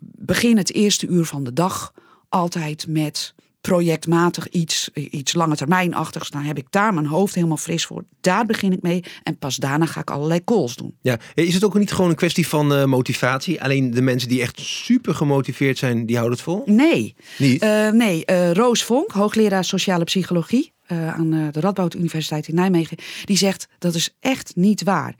begin 0.00 0.56
het 0.56 0.72
eerste 0.72 1.06
uur 1.06 1.24
van 1.24 1.44
de 1.44 1.52
dag 1.52 1.92
altijd 2.28 2.86
met 2.88 3.34
projectmatig 3.62 4.48
iets, 4.48 4.90
iets 4.94 5.34
lange 5.34 5.56
termijnachtigs. 5.56 6.30
Dan 6.30 6.42
heb 6.42 6.58
ik 6.58 6.66
daar 6.70 6.94
mijn 6.94 7.06
hoofd 7.06 7.34
helemaal 7.34 7.56
fris 7.56 7.86
voor. 7.86 8.04
Daar 8.20 8.46
begin 8.46 8.72
ik 8.72 8.82
mee. 8.82 9.04
En 9.22 9.38
pas 9.38 9.56
daarna 9.56 9.86
ga 9.86 10.00
ik 10.00 10.10
allerlei 10.10 10.44
calls 10.44 10.76
doen. 10.76 10.94
Ja. 11.00 11.18
Is 11.34 11.54
het 11.54 11.64
ook 11.64 11.78
niet 11.78 11.92
gewoon 11.92 12.10
een 12.10 12.16
kwestie 12.16 12.48
van 12.48 12.74
eh, 12.74 12.84
motivatie? 12.84 13.62
Alleen 13.62 13.90
de 13.90 14.02
mensen 14.02 14.28
die 14.28 14.40
echt 14.40 14.60
super 14.60 15.14
gemotiveerd 15.14 15.78
zijn, 15.78 16.06
die 16.06 16.16
houden 16.16 16.36
het 16.36 16.46
vol? 16.46 16.62
Nee. 16.66 17.14
Niet? 17.38 17.62
Eh, 17.62 17.90
nee, 17.90 18.24
eh, 18.24 18.52
Roos 18.52 18.84
Vonk, 18.84 19.10
hoogleraar 19.10 19.64
sociale 19.64 20.04
psychologie 20.04 20.72
aan 20.86 21.30
de 21.52 21.60
Radboud 21.60 21.94
Universiteit 21.94 22.48
in 22.48 22.54
Nijmegen, 22.54 22.96
die 23.24 23.36
zegt 23.36 23.68
dat 23.78 23.94
is 23.94 24.16
echt 24.20 24.52
niet 24.54 24.82
waar. 24.82 25.14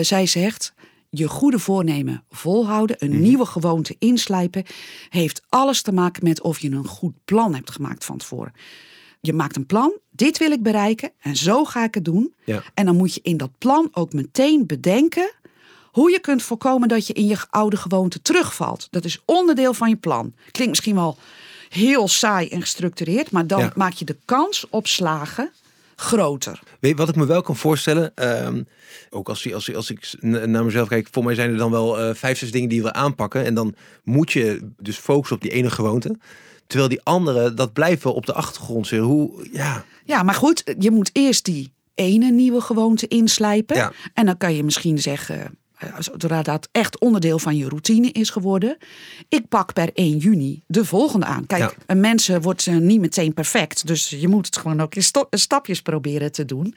Zij 0.00 0.26
zegt. 0.26 0.74
Je 1.16 1.28
goede 1.28 1.58
voornemen 1.58 2.24
volhouden, 2.30 2.96
een 2.98 3.20
nieuwe 3.20 3.46
gewoonte 3.46 3.96
inslijpen, 3.98 4.64
heeft 5.08 5.42
alles 5.48 5.82
te 5.82 5.92
maken 5.92 6.24
met 6.24 6.40
of 6.42 6.58
je 6.58 6.70
een 6.70 6.86
goed 6.86 7.14
plan 7.24 7.54
hebt 7.54 7.70
gemaakt 7.70 8.04
van 8.04 8.18
tevoren. 8.18 8.52
Je 9.20 9.32
maakt 9.32 9.56
een 9.56 9.66
plan, 9.66 9.98
dit 10.10 10.38
wil 10.38 10.50
ik 10.50 10.62
bereiken 10.62 11.10
en 11.20 11.36
zo 11.36 11.64
ga 11.64 11.84
ik 11.84 11.94
het 11.94 12.04
doen. 12.04 12.34
Ja. 12.44 12.62
En 12.74 12.86
dan 12.86 12.96
moet 12.96 13.14
je 13.14 13.20
in 13.22 13.36
dat 13.36 13.50
plan 13.58 13.88
ook 13.92 14.12
meteen 14.12 14.66
bedenken 14.66 15.32
hoe 15.92 16.10
je 16.10 16.20
kunt 16.20 16.42
voorkomen 16.42 16.88
dat 16.88 17.06
je 17.06 17.12
in 17.12 17.26
je 17.26 17.36
oude 17.50 17.76
gewoonte 17.76 18.22
terugvalt. 18.22 18.88
Dat 18.90 19.04
is 19.04 19.22
onderdeel 19.24 19.74
van 19.74 19.88
je 19.88 19.96
plan. 19.96 20.32
Klinkt 20.50 20.68
misschien 20.72 20.94
wel 20.94 21.16
heel 21.68 22.08
saai 22.08 22.48
en 22.48 22.60
gestructureerd, 22.60 23.30
maar 23.30 23.46
dan 23.46 23.60
Ja. 23.60 23.72
maak 23.74 23.92
je 23.92 24.04
de 24.04 24.16
kans 24.24 24.66
op 24.70 24.86
slagen 24.86 25.50
groter. 26.04 26.60
Weet 26.80 26.90
je 26.90 26.96
wat 26.96 27.08
ik 27.08 27.16
me 27.16 27.26
wel 27.26 27.42
kan 27.42 27.56
voorstellen? 27.56 28.12
Ehm, 28.14 28.62
ook 29.10 29.28
als, 29.28 29.52
als, 29.52 29.74
als 29.74 29.90
ik 29.90 30.14
naar 30.20 30.64
mezelf 30.64 30.88
kijk, 30.88 31.08
voor 31.10 31.24
mij 31.24 31.34
zijn 31.34 31.50
er 31.50 31.56
dan 31.56 31.70
wel 31.70 32.00
eh, 32.00 32.14
vijf, 32.14 32.38
zes 32.38 32.50
dingen 32.50 32.68
die 32.68 32.76
je 32.78 32.84
wil 32.84 32.92
aanpakken. 32.92 33.44
En 33.44 33.54
dan 33.54 33.74
moet 34.02 34.32
je 34.32 34.70
dus 34.78 34.96
focussen 34.96 35.36
op 35.36 35.42
die 35.42 35.50
ene 35.50 35.70
gewoonte. 35.70 36.16
Terwijl 36.66 36.88
die 36.88 37.02
andere, 37.02 37.54
dat 37.54 37.72
blijft 37.72 38.02
wel 38.02 38.12
op 38.12 38.26
de 38.26 38.32
achtergrond 38.32 38.86
zitten. 38.86 39.08
Hoe, 39.08 39.48
ja, 39.52 39.84
Ja, 40.04 40.22
maar 40.22 40.34
goed, 40.34 40.74
je 40.78 40.90
moet 40.90 41.10
eerst 41.12 41.44
die 41.44 41.72
ene 41.94 42.30
nieuwe 42.30 42.60
gewoonte 42.60 43.08
inslijpen. 43.08 43.76
Ja. 43.76 43.92
En 44.14 44.26
dan 44.26 44.36
kan 44.36 44.54
je 44.54 44.64
misschien 44.64 44.98
zeggen, 44.98 45.58
zodra 45.98 46.42
dat 46.42 46.68
echt 46.72 46.98
onderdeel 47.00 47.38
van 47.38 47.56
je 47.56 47.68
routine 47.68 48.12
is 48.12 48.30
geworden. 48.30 48.76
Ik 49.28 49.48
pak 49.48 49.72
per 49.72 49.90
1 49.94 50.16
juni 50.16 50.62
de 50.66 50.84
volgende 50.84 51.26
aan. 51.26 51.46
Kijk, 51.46 51.62
Ja. 51.62 51.72
een 51.86 52.00
mens 52.00 52.28
eh, 52.28 52.36
wordt 52.40 52.66
eh, 52.66 52.76
niet 52.76 53.00
meteen 53.00 53.34
perfect. 53.34 53.86
Dus 53.86 54.08
je 54.08 54.28
moet 54.28 54.46
het 54.46 54.56
gewoon 54.56 54.80
ook 54.80 54.94
in 54.94 55.02
sto- 55.02 55.26
stapjes 55.30 55.82
proberen 55.82 56.32
te 56.32 56.44
doen. 56.44 56.74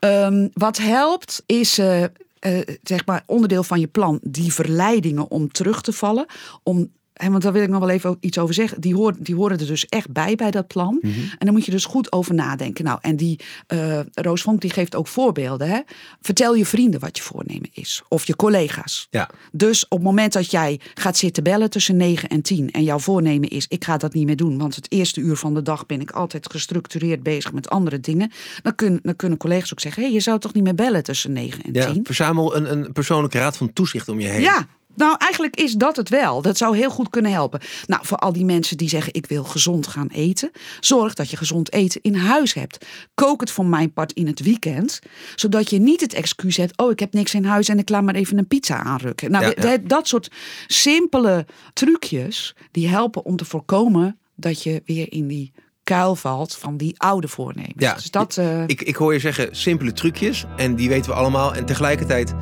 Ehm, 0.00 0.48
wat 0.52 0.76
helpt 0.78 1.42
is... 1.46 1.78
eh, 1.78 2.02
eh, 2.38 2.60
zeg 2.82 3.06
maar 3.06 3.22
onderdeel 3.26 3.62
van 3.62 3.80
je 3.80 3.86
plan, 3.86 4.18
die 4.22 4.52
verleidingen 4.52 5.30
om 5.30 5.52
terug 5.52 5.80
te 5.82 5.92
vallen, 5.92 6.26
om 6.62 6.90
En 7.18 7.30
want 7.30 7.42
daar 7.42 7.52
wil 7.52 7.62
ik 7.62 7.68
nog 7.68 7.80
wel 7.80 7.88
even 7.88 8.16
iets 8.20 8.38
over 8.38 8.54
zeggen. 8.54 8.80
Die, 8.80 8.94
hoort, 8.94 9.24
die 9.24 9.34
horen 9.34 9.58
er 9.58 9.66
dus 9.66 9.86
echt 9.86 10.12
bij 10.12 10.34
bij 10.34 10.50
dat 10.50 10.66
plan. 10.66 10.98
Mhm. 11.00 11.12
En 11.20 11.36
daar 11.38 11.52
moet 11.52 11.64
je 11.64 11.70
dus 11.70 11.84
goed 11.84 12.12
over 12.12 12.34
nadenken. 12.34 12.84
Nou, 12.84 12.98
en 13.02 13.16
die 13.16 13.40
eh 13.66 14.00
Roos 14.12 14.42
Vonk 14.42 14.60
die 14.60 14.70
geeft 14.70 14.94
ook 14.94 15.06
voorbeelden. 15.08 15.68
Hè? 15.68 15.80
Vertel 16.20 16.54
je 16.54 16.66
vrienden 16.66 17.00
wat 17.00 17.16
je 17.16 17.22
voornemen 17.22 17.68
is. 17.72 18.02
Of 18.08 18.26
je 18.26 18.36
collega's. 18.36 19.06
Ja. 19.10 19.30
Dus 19.52 19.84
op 19.84 19.98
het 19.98 20.06
moment 20.06 20.32
dat 20.32 20.50
jij 20.50 20.80
gaat 20.94 21.16
zitten 21.16 21.42
bellen 21.42 21.70
tussen 21.70 21.96
9 21.96 22.28
en 22.28 22.42
10 22.42 22.70
en 22.70 22.82
jouw 22.82 22.98
voornemen 22.98 23.48
is: 23.48 23.66
ik 23.68 23.84
ga 23.84 23.96
dat 23.96 24.14
niet 24.14 24.26
meer 24.26 24.36
doen, 24.36 24.58
want 24.58 24.74
het 24.74 24.92
eerste 24.92 25.20
uur 25.20 25.36
van 25.36 25.54
de 25.54 25.62
dag 25.62 25.86
ben 25.86 26.00
ik 26.00 26.10
altijd 26.10 26.50
gestructureerd 26.50 27.22
bezig 27.22 27.52
met 27.52 27.68
andere 27.70 28.00
dingen, 28.00 28.30
dan, 28.62 28.74
kun, 28.74 28.98
dan 29.02 29.16
kunnen 29.16 29.38
collega's 29.38 29.72
ook 29.72 29.80
zeggen: 29.80 30.02
hé, 30.02 30.08
hey, 30.08 30.16
je 30.16 30.22
zou 30.22 30.38
toch 30.38 30.52
niet 30.52 30.64
meer 30.64 30.74
bellen 30.74 31.02
tussen 31.02 31.32
9 31.32 31.62
en 31.64 31.72
Ja, 31.72 31.92
10? 31.92 32.04
verzamel 32.04 32.56
een, 32.56 32.72
een 32.72 32.92
persoonlijke 32.92 33.38
raad 33.38 33.56
van 33.56 33.72
toezicht 33.72 34.08
om 34.08 34.20
je 34.20 34.28
heen. 34.28 34.40
Ja. 34.40 34.66
Nou, 34.98 35.16
eigenlijk 35.18 35.56
is 35.56 35.72
dat 35.72 35.96
het 35.96 36.08
wel. 36.08 36.42
Dat 36.42 36.56
zou 36.56 36.76
heel 36.76 36.90
goed 36.90 37.10
kunnen 37.10 37.32
helpen. 37.32 37.60
Nou, 37.86 38.06
voor 38.06 38.16
al 38.18 38.32
die 38.32 38.44
mensen 38.44 38.76
die 38.76 38.88
zeggen: 38.88 39.14
ik 39.14 39.26
wil 39.26 39.44
gezond 39.44 39.86
gaan 39.86 40.08
eten, 40.08 40.50
zorg 40.80 41.14
dat 41.14 41.30
je 41.30 41.36
gezond 41.36 41.72
eten 41.72 42.00
in 42.02 42.14
huis 42.14 42.54
hebt. 42.54 42.86
Kook 43.14 43.40
het 43.40 43.50
voor 43.50 43.66
mijn 43.66 43.92
part 43.92 44.12
in 44.12 44.26
het 44.26 44.40
weekend, 44.40 44.98
zodat 45.34 45.70
je 45.70 45.78
niet 45.78 46.00
het 46.00 46.14
excuus 46.14 46.56
hebt: 46.56 46.78
oh, 46.78 46.90
ik 46.90 46.98
heb 46.98 47.12
niks 47.12 47.34
in 47.34 47.44
huis 47.44 47.68
en 47.68 47.78
ik 47.78 47.88
laat 47.88 48.02
maar 48.02 48.14
even 48.14 48.38
een 48.38 48.46
pizza 48.48 48.82
aanrukken. 48.82 49.30
Nou, 49.30 49.44
Ja, 49.44 49.70
ja. 49.70 49.76
dat- 49.84 50.08
soort 50.08 50.30
simpele 50.66 51.46
trucjes 51.72 52.54
die 52.70 52.88
helpen 52.88 53.24
om 53.24 53.36
te 53.36 53.44
voorkomen 53.44 54.18
dat 54.36 54.62
je 54.62 54.82
weer 54.86 55.12
in 55.12 55.26
die 55.26 55.52
kuil 55.82 56.16
valt 56.16 56.54
van 56.56 56.76
die 56.76 56.94
oude 56.96 57.28
voornemens. 57.28 57.74
Ja, 57.76 57.94
dus 57.94 58.10
dat. 58.10 58.36
eh, 58.36 58.62
Ik, 58.66 58.82
ik 58.82 58.96
hoor 58.96 59.12
je 59.12 59.18
zeggen 59.18 59.56
simpele 59.56 59.92
trucjes 59.92 60.44
en 60.56 60.74
die 60.74 60.88
weten 60.88 61.10
we 61.10 61.16
allemaal. 61.16 61.54
En 61.54 61.64
tegelijkertijd 61.66 62.34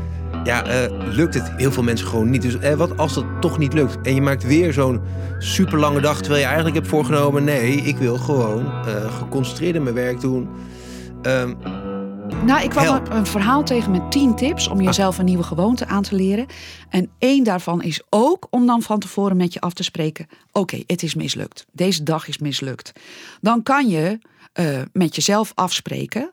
ja, 0.47 0.65
eh, 0.65 0.93
lukt 0.99 1.35
het 1.35 1.53
heel 1.57 1.73
veel 1.73 1.83
mensen 1.83 2.07
gewoon 2.07 2.31
niet. 2.31 2.43
Dus 2.43 2.59
eh, 2.59 2.75
wat 2.75 2.99
als 2.99 3.15
dat 3.15 3.25
toch 3.41 3.59
niet 3.59 3.73
lukt? 3.73 4.07
En 4.07 4.15
je 4.15 4.23
maakt 4.23 4.43
weer 4.43 4.73
zo'n 4.73 5.00
super 5.38 5.79
lange 5.79 6.00
dag 6.00 6.17
terwijl 6.17 6.41
je 6.41 6.47
eigenlijk 6.47 6.76
hebt 6.76 6.88
voorgenomen... 6.88 7.45
nee, 7.45 7.76
ik 7.76 7.97
wil 7.97 8.17
gewoon 8.17 8.65
eh, 8.65 9.19
geconcentreerd 9.19 9.75
in 9.75 9.83
mijn 9.83 9.95
werk 9.95 10.21
doen. 10.21 10.49
Ehm, 11.23 11.55
Nou, 12.45 12.62
ik 12.62 12.71
kwam 12.71 12.95
een, 12.95 13.17
een 13.17 13.26
verhaal 13.26 13.62
tegen 13.65 13.91
met 13.91 14.11
10 14.11 14.37
tips 14.37 14.69
om 14.69 14.81
jezelf 14.81 15.19
een 15.19 15.25
nieuwe 15.25 15.43
gewoonte 15.43 15.87
aan 15.87 16.03
te 16.03 16.15
leren. 16.15 16.47
En 16.88 17.11
één 17.19 17.45
daarvan 17.45 17.83
is 17.83 18.03
ook 18.11 18.47
om 18.50 18.67
dan 18.67 18.83
van 18.83 18.99
tevoren 18.99 19.37
met 19.37 19.53
je 19.53 19.61
af 19.61 19.73
te 19.73 19.83
spreken: 19.83 20.26
oké, 20.53 20.83
het 20.87 21.03
is 21.03 21.15
mislukt. 21.15 21.67
Deze 21.73 22.03
dag 22.03 22.29
is 22.29 22.38
mislukt. 22.38 22.93
Dan 23.41 23.62
kan 23.62 23.88
je 23.88 24.19
eh, 24.53 24.81
met 24.93 25.15
jezelf 25.15 25.53
afspreken 25.55 26.31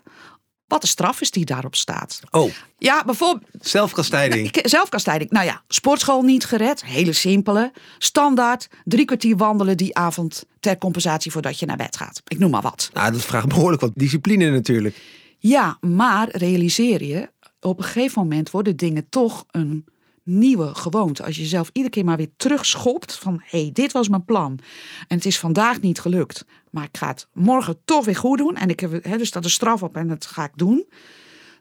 wat 0.73 0.81
de 0.81 0.87
straf 0.87 1.21
is 1.21 1.31
die 1.31 1.45
daarop 1.45 1.75
staat. 1.75 2.19
oh, 2.31 2.51
Ja, 2.77 3.03
bijvoorbeeld 3.05 3.43
zelfkastijding. 3.61 4.59
zelfkastijding. 4.63 5.29
Nou 5.31 5.45
ja, 5.45 5.61
sportschool 5.67 6.21
niet 6.21 6.45
gered. 6.45 6.85
Hele 6.85 7.13
simpele. 7.13 7.71
Standaard. 7.97 8.67
Drie 8.83 9.05
kwartier 9.05 9.37
wandelen 9.37 9.77
die 9.77 9.95
avond 9.95 10.45
ter 10.59 10.77
compensatie 10.77 11.31
voordat 11.31 11.59
je 11.59 11.65
naar 11.65 11.77
bed 11.77 11.97
gaat. 11.97 12.21
Ik 12.27 12.39
noem 12.39 12.51
maar 12.51 12.61
wat. 12.61 12.89
Nou, 12.93 13.11
dat 13.11 13.21
vraagt 13.21 13.47
behoorlijk 13.47 13.81
wat 13.81 13.91
discipline 13.95 14.49
natuurlijk. 14.49 14.95
Ja, 15.39 15.77
maar 15.81 16.27
realiseer 16.31 17.03
je, 17.03 17.29
op 17.61 17.77
een 17.77 17.83
gegeven 17.83 18.21
moment 18.21 18.51
worden 18.51 18.75
dingen 18.75 19.09
toch 19.09 19.45
een 19.51 19.85
nieuwe 20.23 20.75
gewoonte. 20.75 21.23
Als 21.23 21.35
je 21.35 21.41
jezelf 21.41 21.69
iedere 21.73 21.93
keer 21.93 22.05
maar 22.05 22.17
weer 22.17 22.31
terugschopt 22.37 23.15
van 23.15 23.41
hé, 23.45 23.61
hey, 23.61 23.69
dit 23.73 23.91
was 23.91 24.09
mijn 24.09 24.25
plan. 24.25 24.59
En 25.07 25.15
het 25.17 25.25
is 25.25 25.39
vandaag 25.39 25.81
niet 25.81 25.99
gelukt. 25.99 26.45
Maar 26.71 26.83
ik 26.83 26.97
ga 26.97 27.07
het 27.07 27.27
morgen 27.33 27.77
toch 27.85 28.05
weer 28.05 28.15
goed 28.15 28.37
doen. 28.37 28.55
En 28.55 28.69
ik 28.69 28.79
heb, 28.79 29.03
dus 29.17 29.31
dat 29.31 29.45
is 29.45 29.53
straf 29.53 29.83
op 29.83 29.95
en 29.95 30.07
dat 30.07 30.25
ga 30.25 30.43
ik 30.43 30.51
doen. 30.55 30.85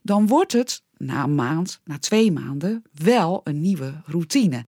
Dan 0.02 0.26
wordt 0.26 0.52
het 0.52 0.83
na 0.97 1.23
een 1.23 1.35
maand, 1.35 1.81
na 1.85 1.99
twee 1.99 2.33
maanden, 2.33 2.83
wel 2.92 3.40
een 3.45 3.61
nieuwe 3.61 4.02
routine. 4.07 4.66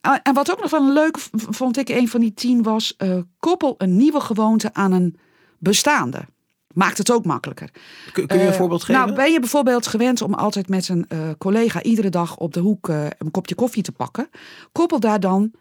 Ah, 0.00 0.18
En 0.22 0.34
wat 0.34 0.50
ook 0.50 0.60
nog 0.60 0.70
wel 0.70 0.86
een 0.86 0.92
leuke 0.92 1.18
v- 1.18 1.28
vond 1.32 1.76
ik, 1.78 1.88
een 1.88 2.08
van 2.08 2.20
die 2.20 2.34
tien 2.34 2.62
was, 2.62 2.96
eh, 2.96 3.18
koppel 3.38 3.74
een 3.78 3.96
nieuwe 3.96 4.20
gewoonte 4.20 4.74
aan 4.74 4.92
een 4.92 5.16
bestaande. 5.58 6.24
Maakt 6.74 6.98
het 6.98 7.12
ook 7.12 7.24
makkelijker. 7.24 7.70
Kun, 8.12 8.26
kun 8.26 8.38
je 8.38 8.44
een 8.44 8.50
Eh, 8.50 8.56
voorbeeld 8.56 8.84
geven? 8.84 9.02
Nou, 9.02 9.14
ben 9.14 9.32
je 9.32 9.40
bijvoorbeeld 9.40 9.86
gewend 9.86 10.22
om 10.22 10.34
altijd 10.34 10.68
met 10.68 10.88
een 10.88 11.04
eh, 11.08 11.18
collega 11.38 11.82
iedere 11.82 12.08
dag 12.08 12.36
op 12.36 12.52
de 12.52 12.60
hoek 12.60 12.88
eh, 12.88 13.06
een 13.18 13.30
kopje 13.30 13.54
koffie 13.54 13.82
te 13.82 13.92
pakken? 13.92 14.30
Koppel 14.72 15.00
daar 15.00 15.20
dan 15.20 15.52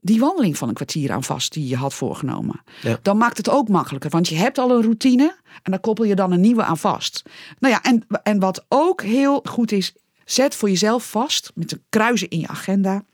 die 0.00 0.20
wandeling 0.20 0.58
van 0.58 0.68
een 0.68 0.74
kwartier 0.74 1.12
aan 1.12 1.24
vast 1.24 1.52
die 1.52 1.68
je 1.68 1.76
had 1.76 1.94
voorgenomen. 1.94 2.60
Ja. 2.82 2.98
Dan 3.02 3.16
maakt 3.16 3.36
het 3.36 3.48
ook 3.48 3.68
makkelijker, 3.68 4.10
want 4.10 4.28
je 4.28 4.34
hebt 4.36 4.58
al 4.58 4.70
een 4.70 4.82
routine 4.82 5.36
en 5.62 5.70
daar 5.70 5.80
koppel 5.80 6.04
je 6.04 6.14
dan 6.14 6.32
een 6.32 6.40
nieuwe 6.40 6.62
aan 6.62 6.78
vast. 6.78 7.22
Nou 7.58 7.74
ja, 7.74 7.82
en, 7.82 8.06
en 8.22 8.38
wat 8.38 8.64
ook 8.68 9.02
heel 9.02 9.40
goed 9.48 9.72
is, 9.72 9.94
zet 10.24 10.54
voor 10.54 10.68
jezelf 10.68 11.10
vast 11.10 11.52
met 11.54 11.72
een 11.72 11.82
kruisen 11.88 12.28
in 12.28 12.40
je 12.40 12.48
agenda. 12.48 13.04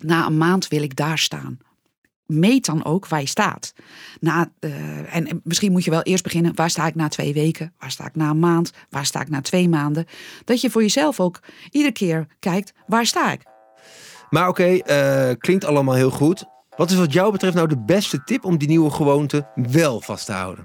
Na 0.00 0.26
een 0.26 0.38
maand 0.38 0.68
wil 0.68 0.82
ik 0.82 0.96
daar 0.96 1.18
staan. 1.18 1.58
Meet 2.30 2.66
dan 2.66 2.84
ook 2.84 3.08
waar 3.08 3.20
je 3.20 3.28
staat. 3.28 3.72
Na, 4.20 4.50
eh, 4.58 5.14
en, 5.16 5.26
en 5.26 5.40
misschien 5.44 5.72
moet 5.72 5.84
je 5.84 5.90
wel 5.90 6.02
eerst 6.02 6.22
beginnen. 6.22 6.54
Waar 6.54 6.70
sta 6.70 6.86
ik 6.86 6.94
na 6.94 7.08
twee 7.08 7.32
weken? 7.32 7.72
Waar 7.78 7.90
sta 7.90 8.06
ik 8.06 8.14
na 8.14 8.30
een 8.30 8.38
maand? 8.38 8.72
Waar 8.90 9.06
sta 9.06 9.20
ik 9.20 9.28
na 9.28 9.40
twee 9.40 9.68
maanden? 9.68 10.06
Dat 10.44 10.60
je 10.60 10.70
voor 10.70 10.82
jezelf 10.82 11.20
ook 11.20 11.40
iedere 11.70 11.92
keer 11.92 12.26
kijkt. 12.38 12.72
Waar 12.86 13.06
sta 13.06 13.32
ik? 13.32 13.42
Maar 14.30 14.48
oké, 14.48 14.64
eh, 14.64 15.30
klinkt 15.38 15.64
allemaal 15.64 15.94
heel 15.94 16.10
goed. 16.10 16.44
Wat 16.76 16.90
is 16.90 16.96
wat 16.96 17.12
jou 17.12 17.32
betreft 17.32 17.54
nou 17.54 17.68
de 17.68 17.78
beste 17.78 18.24
tip 18.24 18.44
om 18.44 18.58
die 18.58 18.68
nieuwe 18.68 18.90
gewoonte 18.90 19.46
wel 19.54 20.00
vast 20.00 20.26
te 20.26 20.32
houden? 20.32 20.64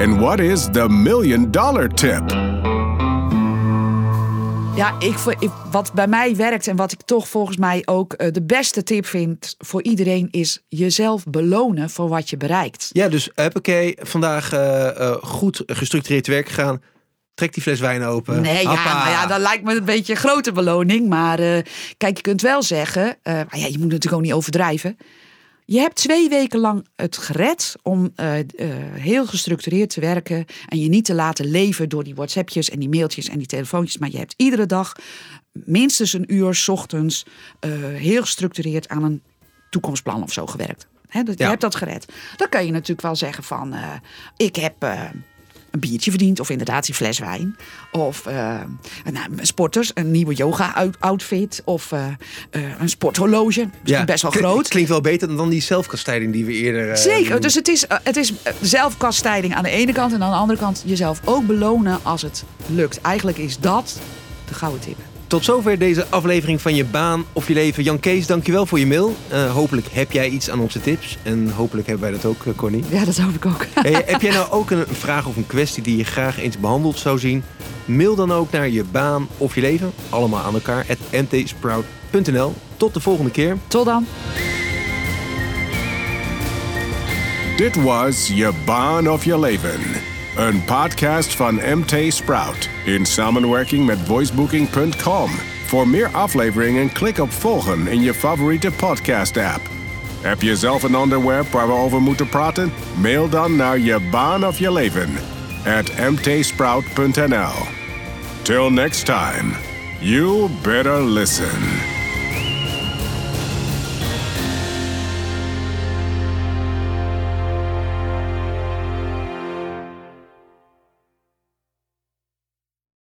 And 0.00 0.20
what 0.20 0.38
is 0.38 0.68
the 0.72 0.88
million 0.88 1.50
dollar 1.50 1.88
tip? 1.88 2.22
Ja, 4.80 4.94
ik, 4.98 5.16
ik- 5.38 5.50
wat 5.70 5.92
bij 5.92 6.06
mij 6.06 6.36
werkt 6.36 6.66
en 6.66 6.76
wat 6.76 6.92
ik 6.92 7.02
toch 7.02 7.28
volgens 7.28 7.56
mij 7.56 7.82
ook 7.84 8.12
eh, 8.12 8.32
de 8.32 8.42
beste 8.42 8.82
tip 8.82 9.06
vind 9.06 9.54
voor 9.58 9.82
iedereen 9.82 10.28
is 10.30 10.62
jezelf 10.68 11.24
belonen 11.24 11.90
voor 11.90 12.08
wat 12.08 12.30
je 12.30 12.36
bereikt. 12.36 12.88
Ja, 12.92 13.08
dus 13.08 13.30
huppakee, 13.34 13.96
vandaag 14.02 14.52
eh, 14.52 14.88
eh, 15.00 15.16
goed 15.22 15.62
gestructureerd 15.66 16.24
te 16.24 16.30
werk 16.30 16.48
gegaan. 16.48 16.82
Trek 17.34 17.52
die 17.54 17.62
fles 17.62 17.80
wijn 17.80 18.02
open. 18.02 18.40
Nee, 18.40 18.62
ja, 18.62 18.94
nou 18.94 19.10
ja, 19.10 19.26
dat 19.26 19.40
lijkt 19.40 19.64
me 19.64 19.76
een 19.76 19.84
beetje 19.84 20.12
een 20.12 20.18
grote 20.18 20.52
beloning. 20.52 21.08
Maar 21.08 21.36
kijk, 21.96 22.16
je 22.16 22.22
kunt 22.22 22.40
wel 22.42 22.62
zeggen, 22.62 23.16
maar 23.22 23.58
ja, 23.58 23.66
je 23.66 23.78
moet 23.78 23.88
natuurlijk 23.90 24.12
ook 24.14 24.22
niet 24.22 24.32
overdrijven. 24.32 24.96
Je 25.70 25.78
hebt 25.78 25.94
twee 25.94 26.28
weken 26.28 26.58
lang 26.58 26.86
het 26.96 27.16
gered 27.16 27.74
om 27.82 28.12
eh, 28.14 28.38
eh, 28.38 28.44
heel 28.92 29.26
gestructureerd 29.26 29.90
te 29.90 30.00
werken. 30.00 30.44
En 30.68 30.78
je 30.78 30.88
niet 30.88 31.04
te 31.04 31.14
laten 31.14 31.50
leven 31.50 31.88
door 31.88 32.04
die 32.04 32.14
WhatsAppjes 32.14 32.70
en 32.70 32.78
die 32.78 32.88
mailtjes 32.88 33.28
en 33.28 33.38
die 33.38 33.46
telefoontjes. 33.46 33.98
Maar 33.98 34.10
je 34.10 34.18
hebt 34.18 34.34
iedere 34.36 34.66
dag 34.66 34.96
minstens 35.52 36.12
een 36.12 36.34
uur 36.34 36.54
's 36.54 36.68
ochtends 36.68 37.26
eh, 37.60 37.70
heel 37.94 38.20
gestructureerd 38.20 38.88
aan 38.88 39.04
een 39.04 39.22
toekomstplan 39.70 40.22
of 40.22 40.32
zo 40.32 40.46
gewerkt. 40.46 40.86
Dat, 41.24 41.38
Je 41.38 41.44
hebt 41.44 41.60
dat 41.60 41.74
gered. 41.74 42.12
Dan 42.36 42.48
kan 42.48 42.66
je 42.66 42.72
natuurlijk 42.72 43.00
wel 43.00 43.16
zeggen 43.16 43.44
van, 43.44 43.74
ik 44.36 44.56
heb 44.56 44.74
een 45.70 45.80
biertje 45.80 46.10
verdiend. 46.10 46.40
Of 46.40 46.50
inderdaad 46.50 46.86
die 46.86 46.94
fles 46.94 47.18
wijn. 47.18 47.56
Of 47.92 48.24
nou, 49.12 49.28
sporters, 49.40 49.90
een 49.94 50.10
nieuwe 50.10 50.34
yoga-outfit. 50.34 51.62
Of 51.64 51.92
eh, 51.92 52.06
eh, 52.50 52.80
een 52.80 52.88
sporthorloge. 52.88 53.68
Misschien 53.82 54.06
best 54.06 54.22
wel 54.22 54.30
groot. 54.30 54.68
Klinkt 54.68 54.88
wel 54.90 55.00
beter 55.00 55.36
dan 55.36 55.48
die 55.48 55.62
zelfkastijding 55.62 56.32
die 56.32 56.44
we 56.44 56.52
eerder... 56.52 56.96
Zeker, 56.96 57.40
dus 57.40 57.54
het 57.54 57.68
is, 57.68 57.84
het 57.88 58.16
is 58.16 58.32
zelfkastijding 58.60 59.54
aan 59.54 59.62
de 59.62 59.70
ene 59.70 59.92
kant. 59.92 60.12
En 60.12 60.22
aan 60.22 60.30
de 60.30 60.36
andere 60.36 60.58
kant 60.58 60.82
jezelf 60.86 61.20
ook 61.24 61.46
belonen 61.46 61.98
als 62.02 62.22
het 62.22 62.44
lukt. 62.66 63.00
Eigenlijk 63.00 63.38
is 63.38 63.58
dat 63.58 64.00
de 64.48 64.54
gouden 64.54 64.80
tip. 64.80 65.09
Tot 65.30 65.44
zover 65.44 65.78
deze 65.78 66.06
aflevering 66.08 66.60
van 66.60 66.74
Je 66.74 66.84
Baan 66.84 67.24
of 67.32 67.48
Je 67.48 67.54
Leven. 67.54 67.82
Jan 67.82 68.00
Kees, 68.00 68.26
dankjewel 68.26 68.66
voor 68.66 68.78
je 68.78 68.86
mail. 68.86 69.16
Eh, 69.28 69.52
hopelijk 69.52 69.86
heb 69.92 70.12
jij 70.12 70.28
iets 70.28 70.50
aan 70.50 70.60
onze 70.60 70.80
tips. 70.80 71.18
En 71.22 71.50
hopelijk 71.50 71.86
hebben 71.86 72.10
wij 72.10 72.20
dat 72.20 72.30
ook, 72.30 72.46
eh, 72.46 72.54
Connie. 72.56 72.84
Ja, 72.88 73.04
dat 73.04 73.16
hoop 73.16 73.34
ik 73.34 73.46
ook. 73.46 73.66
Hey, 73.74 74.02
heb 74.12 74.20
jij 74.20 74.32
nou 74.32 74.50
ook 74.50 74.70
een 74.70 74.84
vraag 74.90 75.26
of 75.26 75.36
een 75.36 75.46
kwestie 75.46 75.82
die 75.82 75.96
je 75.96 76.04
graag 76.04 76.38
eens 76.38 76.58
behandeld 76.58 76.98
zou 76.98 77.18
zien? 77.18 77.44
Mail 77.84 78.14
dan 78.14 78.32
ook 78.32 78.50
naar 78.50 78.68
Je 78.68 78.84
Baan 78.84 79.28
of 79.36 79.54
Je 79.54 79.60
Leven. 79.60 79.92
Allemaal 80.08 80.42
aan 80.42 80.54
elkaar. 80.54 80.86
at 80.88 81.22
mtsprout.nl. 81.22 82.54
Tot 82.76 82.94
de 82.94 83.00
volgende 83.00 83.30
keer. 83.30 83.56
Tot 83.66 83.84
dan. 83.84 84.06
Dit 87.56 87.82
was 87.82 88.28
Je 88.28 88.50
Baan 88.64 89.10
of 89.10 89.24
Je 89.24 89.38
Leven. 89.38 90.09
Een 90.36 90.64
podcast 90.64 91.34
van 91.34 91.54
MT 91.54 92.14
Sprout 92.14 92.68
in 92.84 93.06
samenwerking 93.06 93.86
met 93.86 93.98
voicebooking.com. 93.98 95.30
Voor 95.66 95.88
meer 95.88 96.08
afleveringen 96.08 96.92
klik 96.92 97.18
op 97.18 97.32
volgen 97.32 97.86
in 97.86 98.00
je 98.00 98.14
favoriete 98.14 98.70
podcast 98.70 99.36
app. 99.36 99.60
Heb 100.20 100.42
je 100.42 100.56
zelf 100.56 100.82
een 100.82 100.96
onderwerp 100.96 101.46
waar 101.46 101.66
we 101.66 101.72
over 101.72 102.00
moeten 102.00 102.28
praten? 102.28 102.72
Mail 103.00 103.28
dan 103.28 103.56
naar 103.56 103.78
je 103.78 104.08
baan 104.10 104.46
of 104.46 104.58
je 104.58 104.72
leven 104.72 105.10
at 105.66 106.10
mtsprout.nl. 106.10 107.66
Till 108.42 108.70
next 108.70 109.04
time, 109.04 109.52
you 109.98 110.48
better 110.62 111.02
listen. 111.04 111.89